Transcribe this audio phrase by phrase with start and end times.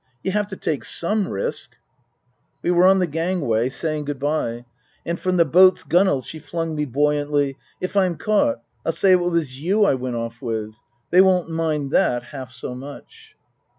[0.23, 1.75] "You have to take some risk!"
[2.63, 4.65] We were on the gangway, saying good bye.
[5.05, 9.19] And from the boat's gunwale she flung me buoyantly," If I'm caught I'll say it
[9.19, 10.73] was you I went off with.
[11.11, 13.35] They won't mind that half so much."